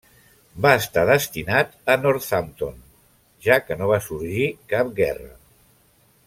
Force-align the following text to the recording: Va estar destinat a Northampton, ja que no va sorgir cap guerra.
Va 0.65 0.69
estar 0.77 1.01
destinat 1.09 1.75
a 1.95 1.99
Northampton, 2.05 2.81
ja 3.49 3.59
que 3.67 3.79
no 3.83 3.91
va 3.93 4.01
sorgir 4.07 4.49
cap 4.73 4.91
guerra. 5.03 5.31